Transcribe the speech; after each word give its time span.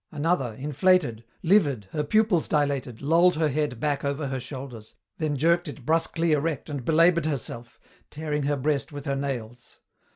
Another, 0.11 0.55
inflated, 0.57 1.23
livid, 1.43 1.85
her 1.91 2.03
pupils 2.03 2.47
dilated, 2.47 3.03
lolled 3.03 3.35
her 3.35 3.49
head 3.49 3.79
back 3.79 4.03
over 4.03 4.29
her 4.29 4.39
shoulders, 4.39 4.95
then 5.19 5.37
jerked 5.37 5.67
it 5.67 5.85
brusquely 5.85 6.31
erect 6.31 6.71
and 6.71 6.83
belaboured 6.83 7.27
herself, 7.27 7.79
tearing 8.09 8.41
her 8.41 8.57
breast 8.57 8.91
with 8.91 9.05
her 9.05 9.15
nails. 9.15 9.77